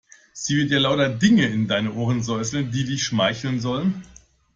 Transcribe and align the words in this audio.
Sie 0.33 0.57
wird 0.57 0.71
dir 0.71 0.79
lauter 0.79 1.09
Dinge 1.09 1.45
in 1.45 1.67
dein 1.67 1.87
Ohr 1.87 2.19
säuseln, 2.23 2.71
die 2.71 2.85
dich 2.85 3.03
schmeicheln 3.03 3.59
sollen. 3.59 4.01